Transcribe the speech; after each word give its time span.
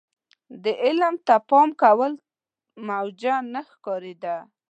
دې 0.63 0.73
علم 0.85 1.15
ته 1.27 1.35
پام 1.49 1.69
کول 1.81 2.11
موجه 2.87 3.35
نه 3.53 3.61
ښکارېده. 3.69 4.35